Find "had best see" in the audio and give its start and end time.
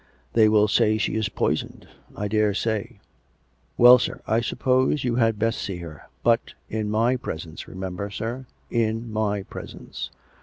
5.17-5.77